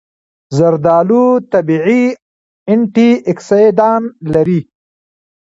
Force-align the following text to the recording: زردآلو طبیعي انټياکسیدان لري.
زردآلو 0.57 1.23
طبیعي 1.51 2.03
انټياکسیدان 2.73 4.01
لري. 4.33 4.61